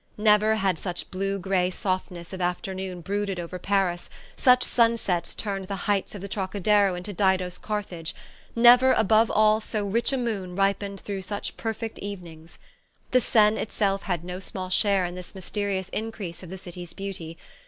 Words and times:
Never 0.17 0.55
had 0.55 0.79
such 0.79 1.11
blue 1.11 1.37
grey 1.37 1.69
softness 1.69 2.33
of 2.33 2.41
afternoon 2.41 3.01
brooded 3.01 3.39
over 3.39 3.59
Paris, 3.59 4.09
such 4.35 4.63
sunsets 4.63 5.35
turned 5.35 5.65
the 5.65 5.75
heights 5.85 6.15
of 6.15 6.21
the 6.21 6.27
Trocadero 6.27 6.95
into 6.95 7.13
Dido's 7.13 7.59
Carthage, 7.59 8.15
never, 8.55 8.93
above 8.93 9.29
all, 9.29 9.59
so 9.59 9.85
rich 9.85 10.11
a 10.11 10.17
moon 10.17 10.55
ripened 10.55 11.01
through 11.01 11.21
such 11.21 11.55
perfect 11.55 11.99
evenings. 11.99 12.57
The 13.11 13.21
Seine 13.21 13.59
itself 13.61 14.01
had 14.01 14.23
no 14.23 14.39
small 14.39 14.71
share 14.71 15.05
in 15.05 15.13
this 15.13 15.35
mysterious 15.35 15.89
increase 15.89 16.41
of 16.41 16.49
the 16.49 16.57
city's 16.57 16.93
beauty. 16.93 17.37